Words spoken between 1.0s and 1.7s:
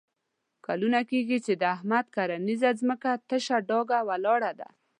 کېږي چې د